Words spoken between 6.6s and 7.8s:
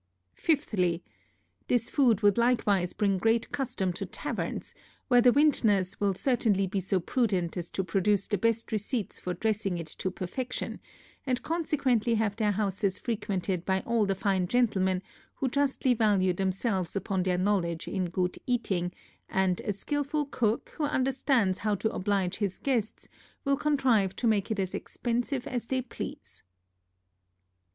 be so prudent as